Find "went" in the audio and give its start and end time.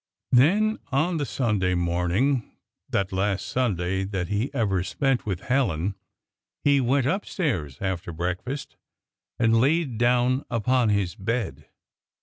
6.81-7.05